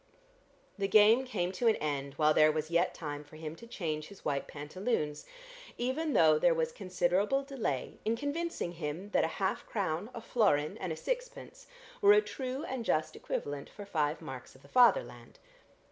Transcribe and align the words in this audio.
The 0.79 0.87
game 0.87 1.25
came 1.25 1.51
to 1.51 1.67
an 1.67 1.75
end 1.75 2.15
while 2.15 2.33
there 2.33 2.51
was 2.51 2.71
yet 2.71 2.95
time 2.95 3.23
for 3.23 3.35
him 3.35 3.55
to 3.57 3.67
change 3.67 4.07
his 4.07 4.25
white 4.25 4.47
pantaloons, 4.47 5.27
even 5.77 6.13
though 6.13 6.39
there 6.39 6.55
was 6.55 6.71
considerable 6.71 7.43
delay 7.43 7.99
in 8.03 8.15
convincing 8.15 8.71
him 8.71 9.11
that 9.11 9.23
a 9.23 9.27
half 9.37 9.63
crown, 9.67 10.09
a 10.15 10.21
florin 10.21 10.75
and 10.79 10.91
a 10.91 10.95
sixpence 10.95 11.67
were 12.01 12.13
a 12.13 12.21
true 12.23 12.63
and 12.63 12.83
just 12.83 13.15
equivalent 13.15 13.69
for 13.69 13.85
five 13.85 14.23
marks 14.23 14.55
of 14.55 14.63
the 14.63 14.67
Fatherland. 14.69 15.37